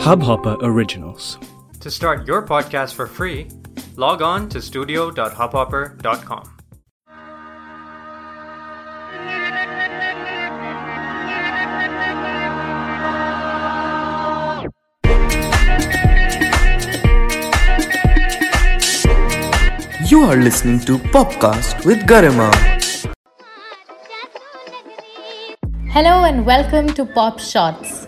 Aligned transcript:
Hubhopper 0.00 0.56
Originals. 0.62 1.38
To 1.80 1.90
start 1.90 2.26
your 2.26 2.40
podcast 2.46 2.94
for 2.94 3.06
free, 3.06 3.48
log 3.96 4.22
on 4.22 4.48
to 4.48 4.62
studio.hubhopper.com. 4.62 6.56
You 20.08 20.22
are 20.22 20.36
listening 20.36 20.80
to 20.88 20.96
Popcast 21.12 21.84
with 21.84 21.98
Garima. 22.08 22.50
Hello 25.90 26.24
and 26.24 26.46
welcome 26.46 26.88
to 26.94 27.04
Pop 27.04 27.38
Shots. 27.38 27.99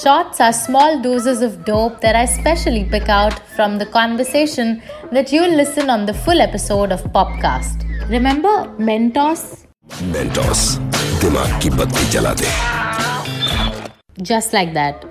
Shots 0.00 0.40
are 0.40 0.54
small 0.54 1.02
doses 1.02 1.42
of 1.42 1.66
dope 1.66 2.00
that 2.00 2.16
I 2.16 2.24
specially 2.24 2.84
pick 2.84 3.10
out 3.10 3.38
from 3.54 3.76
the 3.76 3.84
conversation 3.84 4.82
that 5.10 5.30
you'll 5.30 5.54
listen 5.54 5.90
on 5.90 6.06
the 6.06 6.14
full 6.14 6.40
episode 6.40 6.92
of 6.92 7.02
Popcast. 7.12 7.84
Remember 8.08 8.74
Mentos? 8.78 9.66
Mentos, 10.14 10.78
ki 11.60 11.68
de. 11.68 12.46
Just 14.22 14.54
like 14.54 14.72
that. 14.72 15.04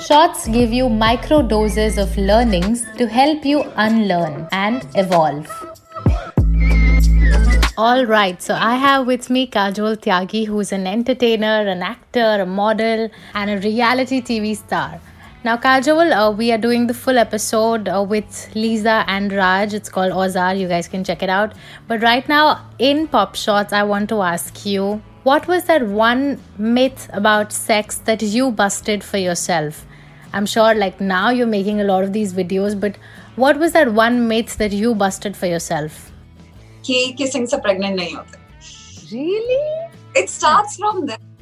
Shots 0.00 0.48
give 0.48 0.72
you 0.72 0.88
micro 0.88 1.42
doses 1.42 1.98
of 1.98 2.16
learnings 2.16 2.86
to 2.96 3.06
help 3.06 3.44
you 3.44 3.62
unlearn 3.76 4.48
and 4.52 4.86
evolve. 4.94 5.73
All 7.76 8.06
right, 8.06 8.40
so 8.40 8.54
I 8.54 8.76
have 8.76 9.04
with 9.04 9.28
me 9.30 9.48
Kajol 9.48 9.96
Tyagi, 9.96 10.46
who's 10.46 10.70
an 10.70 10.86
entertainer, 10.86 11.66
an 11.66 11.82
actor, 11.82 12.42
a 12.42 12.46
model, 12.46 13.10
and 13.34 13.50
a 13.50 13.58
reality 13.58 14.22
TV 14.22 14.56
star. 14.56 15.00
Now, 15.42 15.56
Kajol, 15.56 16.12
uh, 16.12 16.30
we 16.30 16.52
are 16.52 16.58
doing 16.58 16.86
the 16.86 16.94
full 16.94 17.18
episode 17.18 17.88
uh, 17.88 18.06
with 18.08 18.48
Lisa 18.54 19.04
and 19.08 19.32
Raj. 19.32 19.74
It's 19.74 19.88
called 19.88 20.12
Ozar. 20.12 20.56
You 20.56 20.68
guys 20.68 20.86
can 20.86 21.02
check 21.02 21.20
it 21.20 21.28
out. 21.28 21.54
But 21.88 22.00
right 22.00 22.28
now, 22.28 22.64
in 22.78 23.08
Pop 23.08 23.34
Shots, 23.34 23.72
I 23.72 23.82
want 23.82 24.08
to 24.10 24.22
ask 24.22 24.64
you 24.64 25.02
what 25.24 25.48
was 25.48 25.64
that 25.64 25.84
one 25.84 26.40
myth 26.56 27.10
about 27.12 27.52
sex 27.52 27.98
that 28.10 28.22
you 28.22 28.52
busted 28.52 29.02
for 29.02 29.18
yourself? 29.18 29.84
I'm 30.32 30.46
sure, 30.46 30.76
like, 30.76 31.00
now 31.00 31.30
you're 31.30 31.48
making 31.48 31.80
a 31.80 31.84
lot 31.84 32.04
of 32.04 32.12
these 32.12 32.34
videos, 32.34 32.78
but 32.78 32.96
what 33.34 33.58
was 33.58 33.72
that 33.72 33.92
one 33.94 34.28
myth 34.28 34.58
that 34.58 34.70
you 34.70 34.94
busted 34.94 35.36
for 35.36 35.46
yourself? 35.46 36.12
कि 36.86 37.14
kissing 37.18 37.46
से 37.48 37.56
pregnant 37.58 37.96
नहीं 37.96 38.14
होते। 38.14 38.38
Really 39.12 40.20
it 40.20 40.28
start 40.30 40.76
from 40.76 41.06
that 41.06 41.32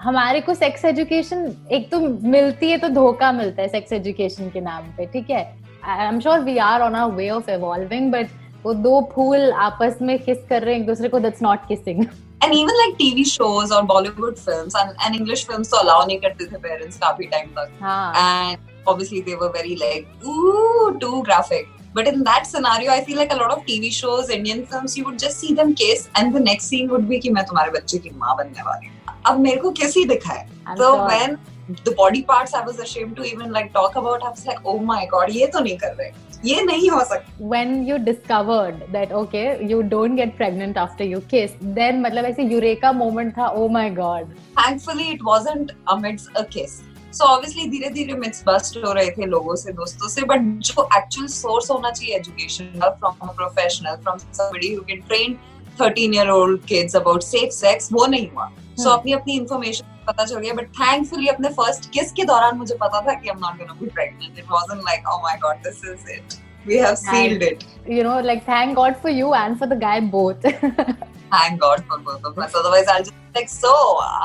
हमारे 0.00 0.40
को 0.40 0.54
sex 0.54 0.84
education 0.84 1.54
एक 1.72 1.90
तो 1.90 2.00
मिलती 2.28 2.70
है 2.70 2.78
तो 2.78 2.88
धोखा 2.88 3.30
मिलता 3.32 3.62
है 3.62 3.68
सेक्स 3.68 3.92
एजुकेशन 3.92 4.50
के 4.50 4.60
नाम 4.60 4.90
पे 4.96 5.06
ठीक 5.12 5.30
है? 5.30 5.42
I 5.84 6.06
am 6.06 6.20
sure 6.20 6.40
we 6.40 6.56
are 6.58 6.82
on 6.82 6.96
way 7.14 7.28
of 7.30 7.50
evolving 7.50 8.10
but 8.12 8.26
वो 8.64 8.74
दो 8.74 9.00
फूल 9.14 9.50
आपस 9.66 9.98
में 10.02 10.18
किस 10.18 10.38
कर 10.48 10.62
रहे 10.62 10.74
हैं 10.74 10.80
एक 10.80 10.86
दूसरे 10.86 11.08
को 11.08 11.18
that's 11.20 11.42
not 11.42 11.66
kissing 11.68 12.04
and 12.44 12.52
even 12.54 12.76
like 12.78 12.94
TV 12.98 13.24
shows 13.26 13.72
और 13.74 13.82
Bollywood 13.84 14.36
film 14.38 14.68
and 15.00 15.14
English 15.14 15.46
film 15.46 15.62
तो 15.62 15.76
अलाउ 15.76 16.06
नहीं 16.06 16.18
करते 16.18 16.44
थे 16.44 16.58
पेरेंट्स 16.58 16.98
काफ़ी 16.98 17.26
टाइम 17.26 17.48
तक। 17.58 17.78
हाँ। 17.82 18.12
And 18.16 18.58
obviously 18.87 19.21
they 19.21 19.35
were 19.35 19.51
very 19.51 19.75
like, 19.75 20.07
ooh, 20.25 20.97
too 20.99 21.23
graphic. 21.23 21.67
But 21.93 22.07
in 22.07 22.23
that 22.23 22.45
scenario, 22.45 22.91
I 22.91 23.03
feel 23.05 23.17
like 23.17 23.31
a 23.31 23.37
lot 23.37 23.51
of 23.51 23.65
TV 23.65 23.91
shows, 23.91 24.29
Indian 24.29 24.65
films, 24.65 24.97
you 24.97 25.05
would 25.05 25.17
just 25.17 25.39
see 25.39 25.53
them 25.53 25.73
kiss, 25.73 26.09
and 26.15 26.35
the 26.35 26.39
next 26.39 26.65
scene 26.65 26.89
would 26.89 27.07
be 27.09 27.19
कि 27.19 27.29
मैं 27.29 27.43
तुम्हारे 27.45 27.71
बच्चे 27.71 27.97
की 27.97 28.09
माँ 28.23 28.35
बनने 28.37 28.61
वाली 28.69 28.87
हूँ. 28.87 28.95
अब 29.25 29.39
मेरे 29.39 29.57
को 29.61 29.71
किस 29.71 29.95
ही 29.97 30.05
दिखा 30.05 30.33
है. 30.33 30.47
I'm 30.67 30.77
So 30.77 30.91
sure. 30.93 31.07
when 31.07 31.37
the 31.85 31.91
body 31.99 32.21
parts 32.23 32.53
I 32.53 32.63
was 32.65 32.79
ashamed 32.79 33.15
to 33.17 33.23
even 33.23 33.51
like 33.51 33.71
talk 33.73 33.95
about, 33.95 34.23
I 34.23 34.29
was 34.29 34.45
like, 34.45 34.59
oh 34.65 34.77
my 34.79 35.05
god, 35.13 35.29
ये 35.29 35.47
तो 35.47 35.59
नहीं 35.59 35.77
कर 35.77 35.95
रहे. 35.99 36.11
ये 36.45 36.61
नहीं 36.61 36.89
हो 36.89 37.03
सकता. 37.09 37.47
when 37.51 37.71
you 37.85 37.97
discovered 37.97 38.81
that 38.95 39.11
okay 39.11 39.65
you 39.69 39.81
don't 39.93 40.15
get 40.15 40.35
pregnant 40.41 40.77
after 40.77 41.07
you 41.11 41.21
kiss 41.31 41.53
then 41.77 42.01
मतलब 42.03 42.25
ऐसे 42.25 42.43
यूरेका 42.43 42.91
moment 42.97 43.33
था 43.37 43.47
oh 43.61 43.69
my 43.77 43.85
god 43.89 44.35
thankfully 44.59 45.07
it 45.13 45.23
wasn't 45.29 45.71
amidst 45.95 46.29
a 46.35 46.45
kiss 46.45 46.75
So 47.12 47.24
obviously 47.26 47.68
धीरे 47.70 47.88
धीरे 47.90 48.14
मिथ्स 48.14 48.42
बस्ट 48.46 48.76
हो 48.84 48.92
रहे 48.92 49.10
थे 49.10 49.26
लोगों 49.26 49.54
से 49.56 49.72
दोस्तों 49.72 50.08
से 50.08 50.22
बट 50.32 50.42
जो 50.68 50.88
एक्चुअल 50.96 51.26
सोर्स 51.28 51.70
होना 51.70 51.90
चाहिए 51.90 52.16
एजुकेशन 52.16 52.78
का 52.80 52.90
from 52.90 53.28
professional 53.36 53.96
from 54.02 54.18
somebody 54.18 54.74
who 54.74 54.82
can 54.90 55.00
train 55.08 55.38
13 55.80 56.14
year 56.14 56.30
old 56.30 56.64
kids 56.66 56.96
about 56.96 57.22
safe 57.22 57.50
sex 57.54 57.88
वो 57.92 58.06
नहीं 58.06 58.28
हुआ 58.30 58.46
सो 58.48 58.82
so, 58.82 58.88
hmm. 58.88 58.98
अपनी 58.98 59.12
अपनी 59.12 59.36
इन्फॉर्मेशन 59.36 59.86
पता 60.06 60.24
चल 60.24 60.38
गया 60.38 60.54
बट 60.54 60.68
थैंकफुली 60.80 61.26
अपने 61.28 61.48
फ़र्स्ट 61.58 61.90
किस 61.94 62.12
के 62.12 62.24
दौरान 62.32 62.56
मुझे 62.58 62.74
पता 62.82 63.00
था 63.00 63.14
कि 63.14 63.28
I 63.28 63.34
am 63.34 63.40
not 63.46 63.58
gonna 63.58 63.80
be 63.80 63.88
pregnant 63.98 64.38
it 64.38 64.44
wasn't 64.52 64.82
like 64.84 65.08
oh 65.08 65.18
my 65.22 65.36
God 65.42 65.62
this 65.66 65.84
is 65.92 66.10
it 66.12 66.38
we 66.66 66.76
have 66.76 66.98
sealed 66.98 67.42
and, 67.42 67.42
it. 67.42 67.62
You 67.88 68.02
know, 68.02 68.20
like 68.20 68.44
thank 68.46 68.74
God 68.76 68.96
for 68.96 69.08
you 69.10 69.28
and 69.34 69.58
for 69.58 69.66
the 69.66 69.76
guy 69.76 70.00
both. 70.00 70.42
thank 71.32 71.60
God 71.60 71.84
for 71.86 71.98
both 72.00 72.24
of 72.24 72.38
us. 72.38 72.54
Otherwise, 72.54 72.86
I'll 72.88 72.98
just 73.00 73.19
like 73.36 73.48
so 73.54 73.72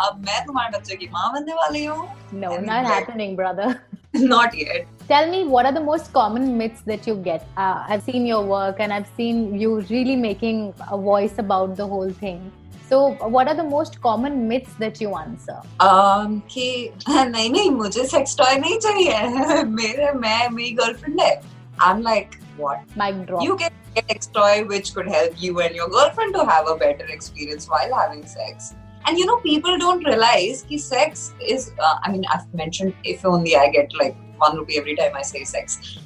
अब 0.06 0.24
मैं 0.26 0.44
तुम्हारे 0.46 0.78
बच्चे 0.78 0.96
की 0.96 1.08
माँ 1.14 1.32
बनने 1.34 1.54
वाली 1.54 1.84
हूँ 1.86 2.08
no 2.44 2.52
And 2.58 2.66
not 2.72 2.84
like- 2.84 2.94
happening 2.94 3.36
brother 3.36 3.70
not 4.34 4.54
yet 4.66 4.92
Tell 5.10 5.28
me, 5.32 5.40
what 5.54 5.68
are 5.70 5.72
the 5.74 5.82
most 5.88 6.08
common 6.14 6.46
myths 6.60 6.82
that 6.92 7.06
you 7.08 7.14
get? 7.26 7.44
Uh, 7.64 7.84
I've 7.88 8.02
seen 8.06 8.24
your 8.26 8.40
work 8.52 8.80
and 8.86 8.92
I've 8.94 9.10
seen 9.18 9.42
you 9.64 9.74
really 9.90 10.16
making 10.22 10.62
a 10.96 10.98
voice 10.98 11.36
about 11.44 11.76
the 11.82 11.86
whole 11.92 12.10
thing. 12.22 12.40
So, 12.90 13.02
what 13.36 13.48
are 13.52 13.54
the 13.60 13.66
most 13.74 14.00
common 14.06 14.40
myths 14.48 14.74
that 14.80 15.00
you 15.04 15.12
answer? 15.20 15.58
um, 15.90 16.40
कि 16.54 16.66
नहीं 17.10 17.50
नहीं 17.52 17.70
मुझे 17.76 18.06
sex 18.16 18.36
toy 18.38 18.56
नहीं 18.64 18.78
चाहिए 18.88 19.64
मेरे 19.76 20.12
मैं 20.24 20.50
मेरी 20.56 20.72
girlfriend 20.82 21.22
है 21.22 21.30
am 21.92 22.02
like 22.10 22.40
what 22.60 22.98
Mic 23.04 23.22
drop. 23.30 23.44
you 23.50 23.58
can 23.62 23.78
get 24.00 24.10
sex 24.14 24.32
toy 24.40 24.56
which 24.74 24.92
could 24.98 25.12
help 25.18 25.40
you 25.46 25.62
and 25.68 25.80
your 25.82 25.88
girlfriend 25.98 26.40
to 26.40 26.48
have 26.54 26.74
a 26.74 26.76
better 26.86 27.12
experience 27.20 27.70
while 27.76 27.96
having 28.02 28.26
sex 28.34 28.74
and 29.08 29.18
you 29.18 29.26
know 29.26 29.38
people 29.38 29.78
don't 29.78 30.04
realize 30.06 30.66
कि 30.70 30.80
sex 30.80 31.34
is 31.40 31.72
uh, 31.80 31.96
I 32.04 32.12
mean 32.12 32.26
I've 32.34 32.52
mentioned 32.54 32.94
if 33.04 33.26
only 33.26 33.56
I 33.56 33.70
get 33.70 33.94
like 33.94 34.16
one 34.38 34.58
rupee 34.58 34.78
every 34.78 34.96
time 34.96 35.16
I 35.16 35.22
say 35.22 35.44
sex. 35.44 35.98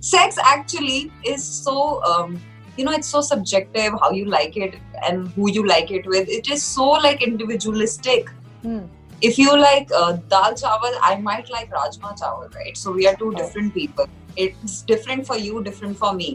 Sex 0.00 0.38
actually 0.38 1.12
is 1.24 1.44
so 1.44 2.02
um, 2.04 2.40
you 2.76 2.84
know 2.84 2.92
it's 2.92 3.08
so 3.08 3.20
subjective 3.20 3.94
how 4.00 4.10
you 4.10 4.26
like 4.26 4.56
it 4.56 4.76
and 5.06 5.28
who 5.28 5.50
you 5.50 5.66
like 5.66 5.90
it 5.90 6.06
with. 6.06 6.28
It 6.28 6.50
is 6.50 6.62
so 6.62 6.88
like 7.08 7.22
individualistic. 7.22 8.30
Hmm. 8.62 8.84
if 9.26 9.38
you 9.38 9.52
like 9.58 9.90
uh, 9.96 10.12
dal 10.32 10.54
chawal 10.60 10.94
i 11.08 11.10
might 11.26 11.50
like 11.54 11.74
rajma 11.74 12.10
chawal 12.20 12.54
right? 12.54 12.78
So 12.80 12.92
we 12.92 13.06
are 13.10 13.14
two 13.20 13.28
different 13.34 13.74
people. 13.74 14.06
It's 14.44 14.80
different 14.90 15.26
for 15.26 15.36
you 15.42 15.62
different 15.68 15.98
for 16.00 16.12
me 16.14 16.28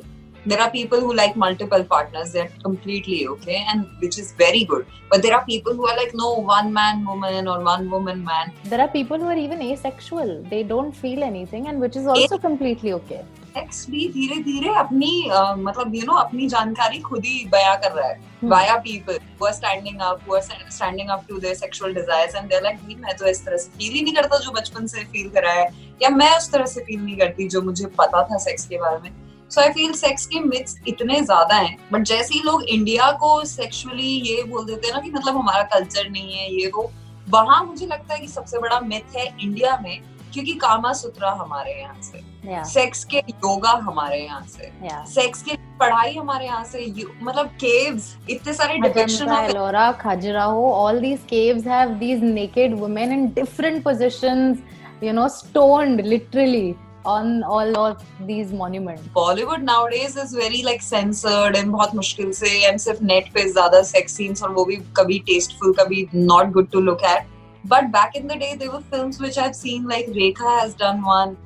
there 0.45 0.61
are 0.61 0.69
people 0.72 1.00
who 1.00 1.13
like 1.13 1.35
multiple 1.35 1.83
partners 1.83 2.31
they're 2.31 2.51
completely 2.63 3.27
okay 3.27 3.57
and 3.72 3.85
which 4.00 4.17
is 4.17 4.31
very 4.38 4.63
good 4.63 4.85
but 5.11 5.22
there 5.22 5.35
are 5.35 5.44
people 5.45 5.73
who 5.73 5.88
are 5.88 5.97
like 5.97 6.13
no 6.13 6.29
one 6.51 6.72
man 6.72 7.03
woman 7.05 7.47
or 7.47 7.59
one 7.63 7.89
woman 7.89 8.23
man 8.23 8.51
There 8.66 8.79
are 8.81 8.88
people 8.88 9.17
who 9.19 9.25
are 9.25 9.38
even 9.38 9.61
asexual. 9.61 10.31
They 10.49 10.61
don't 10.63 10.95
feel 10.95 11.23
anything, 11.23 11.67
and 11.67 11.79
which 11.85 11.95
is 11.95 12.07
also 12.07 12.35
A- 12.35 12.39
completely 12.47 12.94
okay. 13.01 13.22
Sex 13.53 13.85
भी 13.89 14.07
धीरे 14.13 14.35
धीरे 14.44 14.73
अपनी 14.79 15.11
uh, 15.35 15.55
मतलब 15.67 15.95
you 15.95 16.01
know 16.07 16.13
अपनी 16.23 16.47
जानकारी 16.49 16.99
खुद 17.07 17.25
ही 17.25 17.45
बयां 17.53 17.75
कर 17.85 17.91
रहा 17.91 18.07
है 18.07 18.17
Hmm. 18.41 18.49
Via 18.51 18.75
people 18.83 19.17
who 19.39 19.47
are 19.47 19.53
standing 19.55 19.97
up 20.09 20.19
who 20.28 20.35
are 20.35 20.44
standing 20.75 21.09
up 21.16 21.23
to 21.31 21.39
their 21.45 21.55
sexual 21.61 21.95
desires 21.97 22.35
and 22.41 22.51
they're 22.51 22.63
like 22.67 22.78
"नहीं, 22.83 22.95
मैं 23.05 23.16
तो 23.17 23.25
इस 23.28 23.44
तरह 23.45 23.57
से 23.63 23.69
फील 23.78 23.94
ही 23.94 24.01
नहीं 24.03 24.13
करता 24.16 24.38
जो 24.45 24.51
बचपन 24.59 24.85
से 24.94 25.03
फील 25.16 25.29
करा 25.38 25.53
है 25.53 25.66
या 26.03 26.09
मैं 26.19 26.29
उस 26.38 26.51
तरह 26.51 26.66
से 26.75 26.83
फील 26.89 27.01
नहीं 27.01 27.17
करती 27.17 27.47
जो 27.55 27.61
मुझे 27.61 27.85
पता 27.99 28.23
था 28.29 28.38
सेक्स 28.45 28.66
के 28.67 28.78
बारे 28.83 28.99
में 29.03 29.11
सो 29.49 29.61
आई 29.61 29.69
फील 29.73 29.93
सेक्स 29.93 30.25
के 30.25 30.39
मिथ्स 30.39 30.79
इतने 30.87 31.21
ज़्यादा 31.21 31.55
हैं 31.55 31.75
बट 31.91 32.03
जैसे 32.07 32.33
ही 32.33 32.41
लोग 32.45 32.63
इंडिया 32.69 33.11
को 33.21 33.43
सेक्सुअली 33.45 34.11
ये 34.29 34.43
बोल 34.43 34.65
देते 34.65 34.87
हैं 34.87 34.93
ना 34.93 35.01
कि 35.01 35.11
मतलब 35.11 35.37
हमारा 35.37 35.63
कल्चर 35.75 36.09
नहीं 36.09 36.34
है 36.34 36.53
ये 36.53 36.72
वो 36.75 36.91
वहाँ 37.29 37.63
मुझे 37.66 37.85
लगता 37.85 38.13
है 38.13 38.19
कि 38.19 38.28
सबसे 38.28 38.59
बड़ा 38.59 38.79
मिथ 38.81 39.16
है 39.16 39.25
इंडिया 39.41 39.78
में 39.84 39.99
क्योंकि 40.34 40.53
कामा 40.61 40.93
सुत्रा 40.93 41.31
हमारे 41.41 41.79
यहाँ 41.81 42.01
से 42.01 42.28
Yeah. 42.46 42.63
सेक्स 42.63 43.03
के 43.03 43.17
योगा 43.17 43.72
हमारे 43.84 44.17
यहाँ 44.17 44.46
से 44.47 44.72
Yeah. 44.84 45.03
सेक्स 45.05 45.41
की 45.43 45.55
पढ़ाई 45.79 46.13
हमारे 46.16 46.45
यहाँ 46.45 46.63
से 46.63 46.85
मतलब 47.22 47.47
केव्स 47.61 48.16
इतने 48.29 48.53
सारे 48.53 48.78
depiction 48.78 49.29
of 49.29 49.52
Ellora, 49.52 49.84
Khajuraho, 50.02 50.63
all 50.73 50.99
these 50.99 51.25
caves 51.31 51.66
have 51.66 51.99
these 51.99 52.22
naked 52.22 52.78
women 52.84 53.11
in 53.11 53.25
different 53.34 53.84
positions, 53.84 54.61
you 55.02 55.13
know, 55.13 55.28
stoned 55.28 56.03
literally 56.05 56.78
on 57.04 57.42
all 57.45 57.77
of 57.78 58.03
these 58.28 58.53
monuments. 58.60 59.03
Bollywood 59.15 59.62
nowadays 59.65 60.18
is 60.18 60.34
very 60.36 60.62
like 60.62 60.83
censored 60.83 61.56
and 61.56 61.71
बहुत 61.72 61.95
मुश्किल 61.95 62.33
से 62.33 62.51
एंड 62.66 62.78
सिर्फ 62.80 63.03
net 63.03 63.33
पे 63.34 63.42
ज्यादा 63.53 63.83
sex 63.91 64.12
scenes 64.16 64.42
और 64.42 64.51
वो 64.53 64.65
भी 64.65 64.77
कभी 64.97 65.18
टेस्टफुल 65.27 65.74
कभी 65.80 66.06
not 66.15 66.53
good 66.53 66.71
to 66.72 66.80
look 66.80 67.04
at 67.10 67.27
but 67.72 67.91
back 67.98 68.16
in 68.16 68.27
the 68.28 68.39
day 68.39 68.54
there 68.54 68.71
were 68.71 68.83
films 68.91 69.21
which 69.21 69.39
I 69.39 69.45
have 69.45 69.53
seen 69.62 69.89
like 69.89 70.12
Rekha 70.16 70.56
has 70.60 70.74
done 70.83 71.03
one 71.06 71.36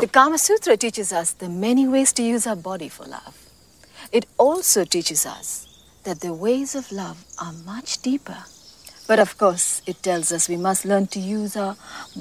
The 0.00 0.06
Kama 0.14 0.38
Sutra 0.40 0.74
teaches 0.82 1.08
us 1.20 1.30
the 1.38 1.48
many 1.62 1.84
ways 1.94 2.12
to 2.18 2.26
use 2.26 2.44
our 2.50 2.60
body 2.66 2.88
for 2.98 3.06
love. 3.14 3.40
It 4.18 4.28
also 4.44 4.84
teaches 4.96 5.24
us 5.30 5.50
that 6.04 6.22
the 6.26 6.30
ways 6.44 6.76
of 6.80 6.92
love 6.98 7.24
are 7.46 7.54
much 7.70 7.96
deeper, 8.04 8.38
But 9.08 9.20
of 9.20 9.38
course, 9.38 9.80
it 9.86 10.02
tells 10.02 10.30
us 10.32 10.50
we 10.50 10.58
must 10.58 10.84
learn 10.84 11.06
to 11.08 11.18
use 11.18 11.56
our 11.56 11.76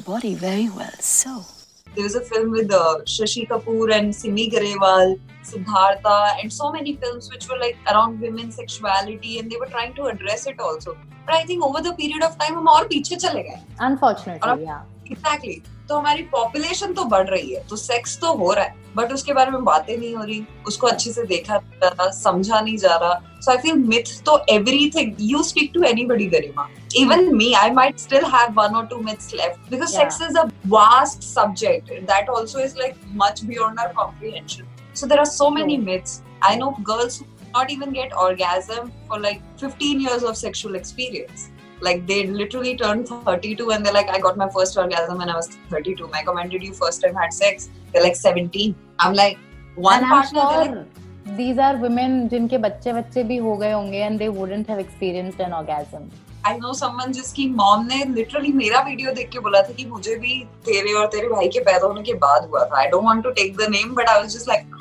body 0.05 0.35
very 0.35 0.69
well. 0.69 0.93
So, 1.01 1.43
there 1.94 2.04
was 2.04 2.14
a 2.14 2.20
film 2.20 2.50
with 2.50 2.72
uh, 2.72 3.00
Shashi 3.04 3.46
Kapoor 3.48 3.92
and 3.92 4.14
Simi 4.14 4.50
Garewal, 4.50 5.18
Siddhartha, 5.42 6.36
and 6.42 6.52
so 6.52 6.70
many 6.72 6.96
films 6.96 7.30
which 7.30 7.48
were 7.48 7.58
like 7.58 7.76
around 7.90 8.20
women's 8.20 8.56
sexuality, 8.56 9.38
and 9.38 9.50
they 9.50 9.56
were 9.56 9.66
trying 9.66 9.94
to 9.94 10.06
address 10.06 10.46
it 10.46 10.60
also. 10.60 10.96
But 11.26 11.34
I 11.34 11.44
think 11.44 11.64
over 11.64 11.82
the 11.82 11.92
period 11.94 12.22
of 12.22 12.38
time, 12.38 12.54
हम 12.56 12.68
और 12.68 12.88
पीछे 12.88 13.16
चले 13.16 13.42
गए. 13.42 13.60
Unfortunately, 13.80 14.64
yeah. 14.64 14.82
Exactly. 15.10 15.60
तो 15.88 15.96
हमारी 15.98 16.22
population 16.32 16.92
तो 16.94 17.04
बढ़ 17.04 17.28
रही 17.28 17.54
है 17.54 17.62
तो 17.68 17.76
सेक्स 17.76 18.18
तो 18.20 18.32
हो 18.34 18.52
रहा 18.52 18.64
है 18.64 18.81
बट 18.96 19.12
उसके 19.12 19.32
बारे 19.32 19.50
में 19.50 19.64
बातें 19.64 19.96
नहीं 19.96 20.14
हो 20.14 20.22
रही 20.24 20.42
उसको 20.66 20.86
अच्छे 20.86 21.12
से 21.12 21.22
देखा 21.26 21.56
जा 21.56 21.88
रहा 21.88 22.08
समझा 22.10 22.60
नहीं 22.60 22.76
जा 22.76 22.96
रहा। 22.96 23.14
सो 23.40 23.50
आई 23.50 23.56
फील 23.58 23.74
मिथ 23.74 24.12
तो 24.26 24.38
everything 24.96 25.14
you 25.30 25.42
speak 25.42 25.70
to 25.74 25.82
anybody 26.06 26.26
Garima 26.34 26.68
even 26.96 27.34
me 27.36 27.52
I 27.62 27.70
might 27.80 27.98
still 27.98 28.24
have 28.34 28.52
one 28.60 28.74
और 28.76 28.86
two 28.86 28.98
myths 29.08 29.32
left 29.34 29.70
because 29.70 29.96
sex 29.96 30.20
is 30.22 30.38
a 30.38 30.44
vast 30.68 31.22
subject 31.22 31.92
that 32.12 32.28
also 32.30 32.60
is 32.60 32.78
like 32.78 32.94
much 33.22 33.44
beyond 33.44 33.80
our 33.80 33.92
comprehension 33.96 34.94
so 34.96 35.06
there 35.06 35.18
are 35.18 35.24
so 35.26 35.50
many 35.50 35.76
myths 35.90 36.20
I 36.44 36.56
know 36.56 36.70
girls 36.90 37.20
not 37.56 37.70
even 37.70 37.92
get 37.92 38.12
orgasm 38.26 38.90
for 39.08 39.20
like 39.22 39.42
15 39.58 40.00
years 40.00 40.22
of 40.28 40.36
sexual 40.36 40.76
experience. 40.76 41.42
like 41.81 42.05
they 42.07 42.27
literally 42.27 42.75
turned 42.75 43.07
32 43.07 43.71
and 43.71 43.85
they're 43.85 43.93
like, 43.93 44.09
I 44.09 44.19
got 44.19 44.37
my 44.37 44.49
first 44.49 44.77
orgasm 44.77 45.17
when 45.17 45.29
I 45.29 45.35
was 45.35 45.47
32. 45.69 46.07
My 46.07 46.23
when 46.23 46.49
did 46.49 46.63
you 46.63 46.73
first 46.73 47.01
time 47.01 47.15
had 47.15 47.33
sex? 47.33 47.69
They're 47.93 48.03
like 48.03 48.15
17. 48.15 48.75
I'm 48.99 49.13
like, 49.13 49.37
one 49.75 50.03
and 50.03 50.05
I'm 50.05 50.11
partner. 50.11 50.41
they're 50.49 50.59
like, 50.59 50.71
sure 50.73 50.87
these 51.37 51.57
are 51.57 51.75
women 51.77 52.29
जिनके 52.29 52.57
बच्चे 52.57 52.93
बच्चे 52.93 53.23
भी 53.23 53.37
हो 53.37 53.55
गए 53.57 53.71
होंगे 53.71 54.01
and 54.07 54.19
they 54.19 54.29
wouldn't 54.29 54.69
have 54.69 54.79
experienced 54.79 55.41
an 55.47 55.53
orgasm. 55.53 56.09
I 56.45 56.57
know 56.57 56.73
someone 56.81 57.11
जिसकी 57.13 57.47
mom 57.55 57.87
ने 57.87 58.03
literally 58.13 58.51
मेरा 58.55 58.81
वीडियो 58.85 59.11
देख 59.13 59.29
के 59.31 59.39
बोला 59.39 59.61
था 59.61 59.73
कि 59.77 59.85
मुझे 59.85 60.15
भी 60.19 60.39
तेरे 60.65 60.93
और 60.99 61.07
तेरे 61.15 61.27
भाई 61.27 61.47
के 61.53 61.59
पैदा 61.69 61.85
होने 61.87 62.03
के 62.09 62.13
बाद 62.25 62.47
हुआ 62.49 62.65
था. 62.65 62.81
I 62.83 62.89
don't 62.89 63.03
want 63.03 63.23
to 63.23 63.33
take 63.41 63.57
the 63.57 63.69
name, 63.77 63.93
but 63.93 64.09
I 64.09 64.21
was 64.21 64.33
just 64.33 64.47
like, 64.47 64.65
Uh, 64.73 64.80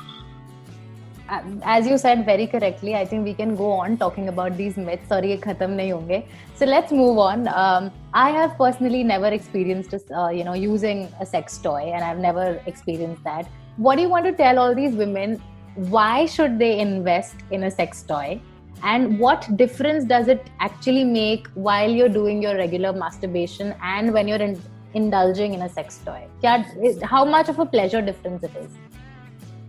As 1.63 1.85
you 1.87 1.97
said 1.97 2.25
very 2.25 2.47
correctly, 2.47 2.95
I 2.95 3.05
think 3.05 3.25
we 3.25 3.33
can 3.33 3.55
go 3.55 3.71
on 3.71 3.97
talking 3.97 4.29
about 4.29 4.55
these 4.57 4.77
myths 4.77 5.11
और 5.11 5.25
ये 5.25 5.37
खत्म 5.37 5.69
नहीं 5.69 5.91
होंगे. 5.91 6.23
So 6.59 6.65
let's 6.65 6.91
move 6.91 7.17
on. 7.17 7.47
Um, 7.63 7.89
I 8.13 8.29
have 8.29 8.57
personally 8.57 9.03
never 9.03 9.31
experienced, 9.39 9.93
uh, 9.93 10.29
you 10.29 10.43
know, 10.43 10.55
using 10.55 11.07
a 11.19 11.25
sex 11.25 11.57
toy, 11.57 11.91
and 11.93 12.03
I've 12.03 12.19
never 12.19 12.61
experienced 12.65 13.23
that. 13.23 13.45
What 13.77 13.95
do 13.95 14.01
you 14.01 14.09
want 14.09 14.25
to 14.25 14.33
tell 14.33 14.57
all 14.57 14.75
these 14.75 14.95
women? 14.95 15.41
Why 15.75 16.25
should 16.25 16.57
they 16.59 16.79
invest 16.79 17.35
in 17.51 17.63
a 17.63 17.71
sex 17.71 18.03
toy? 18.03 18.39
And 18.83 19.19
what 19.19 19.57
difference 19.57 20.03
does 20.05 20.27
it 20.27 20.49
actually 20.59 21.03
make 21.03 21.47
while 21.55 21.89
you're 21.89 22.09
doing 22.09 22.41
your 22.41 22.55
regular 22.55 22.93
masturbation 22.93 23.75
and 23.83 24.13
when 24.13 24.27
you're 24.27 24.37
in, 24.37 24.61
indulging 24.93 25.53
in 25.53 25.61
a 25.61 25.69
sex 25.69 25.99
toy? 26.05 26.27
क्या- 26.41 27.03
How 27.03 27.25
much 27.25 27.49
of 27.49 27.59
a 27.59 27.65
pleasure 27.65 28.01
difference 28.01 28.43
it 28.43 28.51
is? 28.55 28.69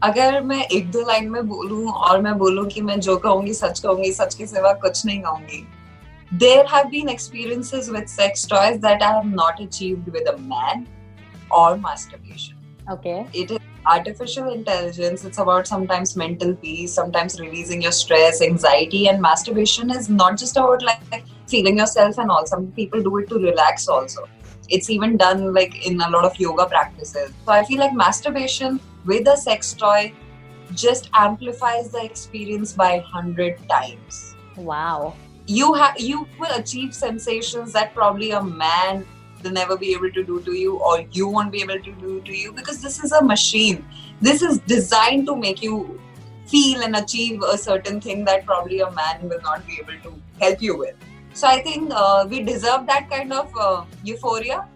अगर 0.03 0.41
मैं 0.43 0.63
एक 0.65 0.89
दो 0.91 1.01
line 1.07 1.29
में 1.31 1.47
बोलूँ 1.47 1.91
और 1.91 2.21
मैं 2.21 2.37
बोलूँ 2.37 2.65
कि 2.69 2.81
मैं 2.81 2.99
जो 2.99 3.15
कहूँगी 3.17 3.53
सच 3.53 3.79
कहूँगी 3.79 4.11
सच 4.13 4.35
के 4.35 4.47
सिवा 4.47 4.73
कुछ 4.83 5.05
नहीं 5.05 5.21
कहूँगी 5.21 5.65
there 6.41 6.65
have 6.65 6.89
been 6.91 7.09
experiences 7.09 7.89
with 7.91 8.09
sex 8.09 8.45
toys 8.51 8.79
that 8.81 9.03
I 9.03 9.11
have 9.13 9.25
not 9.25 9.59
achieved 9.59 10.07
with 10.11 10.27
a 10.29 10.37
man 10.37 10.87
or 11.51 11.77
masturbation. 11.77 12.55
Okay. 12.89 13.27
It 13.33 13.51
is 13.51 13.59
artificial 13.85 14.51
intelligence. 14.51 15.25
It's 15.25 15.37
about 15.37 15.67
sometimes 15.67 16.15
mental 16.15 16.55
peace, 16.55 16.91
sometimes 16.91 17.39
releasing 17.39 17.83
your 17.83 17.91
stress, 17.91 18.41
anxiety, 18.41 19.07
and 19.09 19.21
masturbation 19.21 19.91
is 19.91 20.09
not 20.09 20.37
just 20.37 20.57
about 20.57 20.81
like 20.81 21.23
feeling 21.47 21.77
yourself 21.77 22.17
and 22.17 22.31
all. 22.31 22.47
Some 22.47 22.71
people 22.71 23.03
do 23.03 23.17
it 23.17 23.29
to 23.29 23.35
relax 23.35 23.87
also. 23.87 24.27
It's 24.69 24.89
even 24.89 25.17
done 25.17 25.53
like 25.53 25.85
in 25.85 26.01
a 26.01 26.09
lot 26.09 26.25
of 26.25 26.39
yoga 26.39 26.65
practices. 26.65 27.31
So 27.45 27.51
I 27.51 27.63
feel 27.63 27.79
like 27.79 27.93
masturbation 27.93 28.79
with 29.05 29.27
a 29.27 29.37
sex 29.37 29.73
toy 29.73 30.13
just 30.73 31.09
amplifies 31.13 31.91
the 31.91 32.03
experience 32.03 32.73
by 32.73 32.97
100 32.97 33.57
times. 33.69 34.35
Wow. 34.55 35.15
you 35.45 35.73
have 35.73 35.99
you 35.99 36.25
will 36.39 36.51
achieve 36.55 36.93
sensations 36.95 37.73
that 37.73 37.93
probably 37.93 38.31
a 38.31 38.41
man 38.41 39.05
will 39.43 39.51
never 39.51 39.75
be 39.77 39.93
able 39.93 40.11
to 40.17 40.23
do 40.23 40.39
to 40.41 40.53
you 40.53 40.77
or 40.77 41.01
you 41.11 41.27
won't 41.27 41.51
be 41.51 41.61
able 41.61 41.79
to 41.87 41.91
do 42.03 42.21
to 42.21 42.33
you 42.33 42.53
because 42.53 42.81
this 42.81 43.03
is 43.03 43.11
a 43.11 43.21
machine. 43.21 43.85
This 44.21 44.41
is 44.41 44.59
designed 44.59 45.25
to 45.27 45.35
make 45.35 45.61
you 45.61 45.99
feel 46.47 46.81
and 46.81 46.95
achieve 46.95 47.41
a 47.41 47.57
certain 47.57 47.99
thing 47.99 48.23
that 48.25 48.45
probably 48.45 48.79
a 48.79 48.91
man 48.91 49.27
will 49.27 49.41
not 49.41 49.67
be 49.67 49.79
able 49.81 49.99
to 50.03 50.13
help 50.39 50.61
you 50.61 50.77
with. 50.77 50.95
So 51.33 51.47
i 51.47 51.61
think 51.61 51.91
uh, 51.93 52.25
we 52.29 52.43
deserve 52.43 52.87
that 52.87 53.09
kind 53.09 53.33
of 53.33 53.51
uh, 53.59 53.83
euphoria 54.03 54.67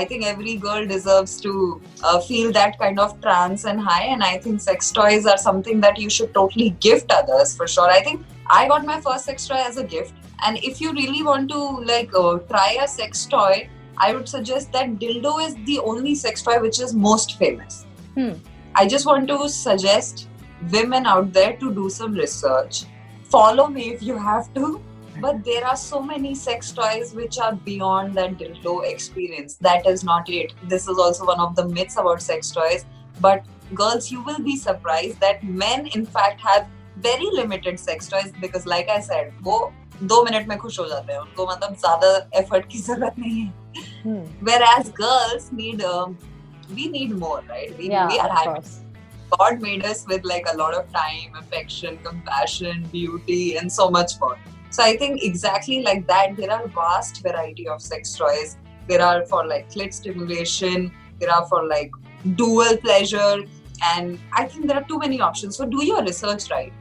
i 0.00 0.04
think 0.04 0.24
every 0.24 0.56
girl 0.56 0.86
deserves 0.86 1.40
to 1.40 1.80
uh, 2.02 2.20
feel 2.20 2.52
that 2.52 2.78
kind 2.78 2.98
of 2.98 3.18
trance 3.20 3.64
and 3.64 3.80
high 3.80 4.04
and 4.04 4.22
i 4.22 4.36
think 4.38 4.60
sex 4.60 4.90
toys 5.00 5.26
are 5.26 5.38
something 5.38 5.80
that 5.80 5.98
you 5.98 6.10
should 6.10 6.32
totally 6.34 6.70
gift 6.88 7.12
others 7.20 7.56
for 7.56 7.66
sure 7.66 7.90
i 7.98 8.00
think 8.08 8.24
I 8.46 8.68
got 8.68 8.84
my 8.84 9.00
first 9.00 9.24
sex 9.24 9.46
toy 9.46 9.56
as 9.56 9.78
a 9.78 9.84
gift. 9.84 10.14
And 10.44 10.58
if 10.62 10.80
you 10.80 10.92
really 10.92 11.22
want 11.22 11.50
to 11.50 11.58
like 11.58 12.14
uh, 12.14 12.38
try 12.40 12.76
a 12.82 12.86
sex 12.86 13.24
toy, 13.24 13.68
I 13.96 14.12
would 14.12 14.28
suggest 14.28 14.72
that 14.72 14.96
dildo 14.96 15.46
is 15.46 15.54
the 15.64 15.78
only 15.78 16.14
sex 16.14 16.42
toy 16.42 16.60
which 16.60 16.80
is 16.80 16.94
most 16.94 17.38
famous. 17.38 17.86
Hmm. 18.14 18.32
I 18.74 18.86
just 18.86 19.06
want 19.06 19.28
to 19.28 19.48
suggest 19.48 20.28
women 20.70 21.06
out 21.06 21.32
there 21.32 21.56
to 21.56 21.72
do 21.72 21.88
some 21.88 22.14
research. 22.14 22.84
Follow 23.24 23.68
me 23.68 23.90
if 23.92 24.02
you 24.02 24.18
have 24.18 24.52
to 24.54 24.82
But 25.21 25.43
there 25.43 25.65
are 25.67 25.75
so 25.75 26.01
many 26.01 26.33
sex 26.33 26.71
toys 26.71 27.13
which 27.13 27.39
are 27.39 27.53
beyond 27.53 28.13
that 28.15 28.37
dildo 28.37 28.89
experience. 28.89 29.55
That 29.55 29.85
is 29.85 30.03
not 30.03 30.29
it. 30.29 30.53
This 30.63 30.87
is 30.87 30.97
also 30.97 31.25
one 31.25 31.39
of 31.39 31.55
the 31.55 31.65
myths 31.67 31.97
about 31.97 32.21
sex 32.21 32.51
toys. 32.51 32.85
But 33.19 33.43
girls, 33.73 34.11
you 34.11 34.23
will 34.23 34.39
be 34.39 34.55
surprised 34.55 35.19
that 35.19 35.43
men, 35.43 35.87
in 35.87 36.05
fact, 36.05 36.39
have 36.41 36.67
very 36.97 37.29
limited 37.31 37.79
sex 37.79 38.07
toys 38.07 38.31
because, 38.39 38.65
like 38.65 38.89
I 38.89 38.99
said, 39.01 39.33
वो 39.43 39.59
दो 40.11 40.23
minute 40.23 40.47
में 40.47 40.57
खुश 40.57 40.79
हो 40.79 40.85
जाते 40.89 41.13
हैं 41.13 41.19
उनको 41.19 41.45
मतलब 41.47 41.75
ज्यादा 41.79 42.09
एफर्ट 42.39 42.67
की 42.71 42.79
जरूरत 42.81 43.15
नहीं 43.19 43.41
है 43.45 43.57
Hmm. 44.03 44.21
whereas 44.47 44.87
girls 44.99 45.47
need 45.57 45.81
um, 45.87 46.13
we 46.77 46.85
need 46.93 47.11
more 47.23 47.41
right 47.49 47.73
we, 47.77 47.89
Yeah, 47.89 48.07
we 48.11 48.19
are 48.19 48.29
of 48.29 48.37
happy 48.37 48.53
course. 48.53 48.71
God 49.37 49.61
made 49.65 49.83
us 49.89 50.05
with 50.11 50.23
like 50.31 50.47
a 50.51 50.55
lot 50.61 50.73
of 50.77 50.87
time, 50.93 51.35
affection, 51.41 51.99
compassion, 52.05 52.87
beauty, 52.93 53.57
and 53.57 53.71
so 53.79 53.89
much 53.97 54.15
more. 54.21 54.37
So 54.74 54.82
I 54.82 54.96
think 54.96 55.22
exactly 55.22 55.82
like 55.82 56.04
that, 56.08 56.36
there 56.36 56.50
are 56.50 56.66
vast 56.66 57.22
variety 57.22 57.68
of 57.68 57.80
sex 57.80 58.12
toys. 58.16 58.56
There 58.88 59.00
are 59.00 59.24
for 59.24 59.46
like 59.46 59.70
clit 59.70 59.94
stimulation, 59.94 60.90
there 61.20 61.30
are 61.30 61.46
for 61.46 61.64
like 61.68 61.92
dual 62.34 62.76
pleasure, 62.78 63.44
and 63.84 64.18
I 64.32 64.46
think 64.46 64.66
there 64.66 64.76
are 64.76 64.82
too 64.82 64.98
many 64.98 65.20
options. 65.20 65.56
So 65.56 65.64
do 65.64 65.84
your 65.84 66.02
research 66.02 66.50
right 66.50 66.72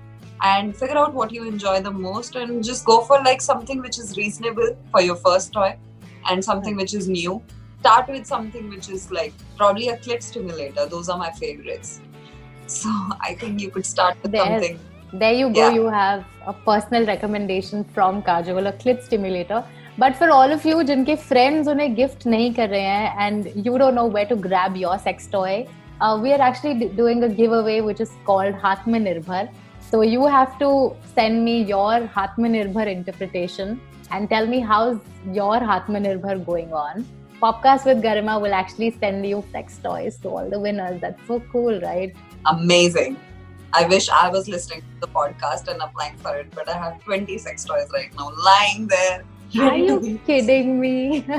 and 0.42 0.76
figure 0.76 0.98
out 0.98 1.14
what 1.14 1.32
you 1.32 1.48
enjoy 1.48 1.82
the 1.82 1.92
most 1.92 2.36
and 2.36 2.64
just 2.64 2.84
go 2.84 3.02
for 3.02 3.20
like 3.24 3.42
something 3.42 3.80
which 3.80 4.00
is 4.00 4.18
reasonable 4.18 4.76
for 4.90 5.02
your 5.02 5.16
first 5.18 5.54
toy 5.54 5.78
and 6.28 6.44
something 6.44 6.76
which 6.76 6.96
is 6.96 7.08
new. 7.08 7.44
Start 7.82 8.10
with 8.10 8.26
something 8.26 8.70
which 8.70 8.90
is 8.90 9.12
like 9.12 9.34
probably 9.56 9.90
a 9.90 9.98
clit 9.98 10.24
stimulator. 10.24 10.88
Those 10.88 11.10
are 11.10 11.20
my 11.20 11.30
favorites. 11.30 12.02
So 12.66 12.90
I 13.22 13.36
think 13.40 13.62
you 13.62 13.70
could 13.70 13.86
start 13.86 14.18
with 14.24 14.36
something 14.36 14.80
There 15.13 15.33
you 15.33 15.51
go. 15.51 15.61
Yeah. 15.61 15.75
You 15.75 15.87
have 15.87 16.25
a 16.47 16.53
personal 16.53 17.07
recommendation 17.07 17.85
from 17.85 18.23
Kajol, 18.23 18.69
a 18.69 18.73
clit 18.73 19.03
stimulator. 19.03 19.65
But 19.97 20.17
for 20.17 20.31
all 20.31 20.53
of 20.53 20.65
you 20.65 20.77
जिनके 20.89 21.19
friends 21.19 21.69
उन्हें 21.69 21.95
gift 21.97 22.27
नहीं 22.27 22.55
कर 22.55 22.69
रहे 22.69 22.81
हैं 22.81 23.17
and 23.27 23.67
you 23.67 23.79
don't 23.79 23.95
know 23.95 24.07
where 24.07 24.27
to 24.27 24.37
grab 24.37 24.77
your 24.77 24.99
sex 24.99 25.27
toy, 25.27 25.67
uh, 26.01 26.19
we 26.23 26.33
are 26.33 26.41
actually 26.41 26.75
d- 26.75 26.89
doing 26.89 27.25
a 27.25 27.29
giveaway 27.29 27.81
which 27.81 28.01
is 28.01 28.13
called 28.25 28.55
Hatmanirbhar. 28.55 29.49
So 29.91 30.03
you 30.03 30.27
have 30.27 30.59
to 30.61 30.95
send 31.15 31.45
me 31.45 31.63
your 31.63 32.09
Hatmanirbhar 32.17 32.87
interpretation 32.87 33.81
and 34.11 34.29
tell 34.29 34.47
me 34.47 34.61
how's 34.61 34.99
your 35.33 35.59
Hatmanirbhar 35.59 36.45
going 36.47 36.73
on. 36.73 37.07
Popcast 37.43 37.85
with 37.85 38.03
Garima 38.03 38.41
will 38.41 38.55
actually 38.55 38.91
send 39.01 39.27
you 39.27 39.43
sex 39.53 39.79
toys 39.83 40.17
to 40.19 40.29
all 40.29 40.49
the 40.51 40.61
winners. 40.61 41.01
That's 41.01 41.27
so 41.27 41.41
cool, 41.53 41.81
right? 41.81 42.15
Amazing. 42.47 43.17
I 43.73 43.87
wish 43.87 44.09
I 44.09 44.29
was 44.31 44.49
listening 44.49 44.81
to 44.83 45.01
the 45.07 45.09
podcast 45.09 45.69
and 45.69 45.83
applying 45.83 46.17
for 46.19 46.35
it, 46.37 46.47
but 46.55 46.69
I 46.69 46.77
have 46.85 47.03
20 47.05 47.37
sex 47.39 47.65
toys 47.65 47.89
right 47.93 48.15
now 48.17 48.31
lying 48.45 48.87
there. 48.89 49.25
Are 49.59 49.69
ready 49.71 49.87
to 49.87 49.93
you 49.95 50.01
be- 50.01 50.21
kidding 50.27 50.81
me? 50.81 51.25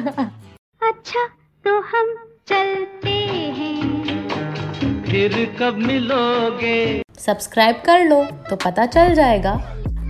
अच्छा 0.81 1.25
तो 1.65 1.79
हम 1.93 2.13
चलते 2.47 3.09
हैं 3.57 5.03
फिर 5.09 5.33
कब 5.59 5.77
मिलोगे 5.87 6.77
subscribe 7.19 7.81
कर 7.85 8.03
लो 8.05 8.23
तो 8.49 8.55
पता 8.65 8.85
चल 8.95 9.13
जाएगा 9.15 9.53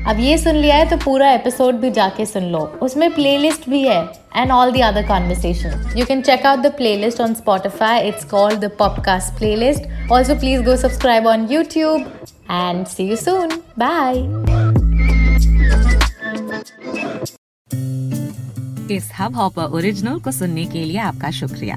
अब 0.09 0.19
ये 0.21 0.37
सुन 0.39 0.55
लिया 0.55 0.75
है 0.77 0.89
तो 0.89 0.97
पूरा 1.05 1.31
एपिसोड 1.33 1.75
भी 1.81 1.91
जाके 1.91 2.25
सुन 2.27 2.45
लो। 2.53 2.59
उसमें 2.83 3.11
प्लेलिस्ट 3.15 3.69
भी 3.71 3.81
है 3.83 4.01
and 4.37 4.51
all 4.53 4.73
the 4.73 4.81
other 4.85 5.07
conversation 5.09 5.95
you 5.99 6.05
can 6.07 6.21
check 6.23 6.45
out 6.47 6.59
the 6.59 6.73
playlist 6.77 7.21
on 7.21 7.35
Spotify 7.35 8.09
it's 8.09 8.25
called 8.25 8.61
the 8.61 8.71
podcast 8.79 9.39
playlist 9.39 10.13
also 10.13 10.35
please 10.41 10.63
go 10.63 10.77
subscribe 10.77 11.27
on 11.27 11.49
YouTube 11.51 12.01
and 12.51 12.87
see 12.87 13.09
you 13.09 13.17
soon 13.17 13.61
bye 13.79 14.23
इस 18.97 19.11
hub 19.21 19.37
hopper 19.37 19.73
original 19.77 20.19
को 20.21 20.31
सुनने 20.33 20.65
के 20.65 20.85
लिए 20.85 20.99
आपका 21.01 21.31
शुक्रिया। 21.31 21.77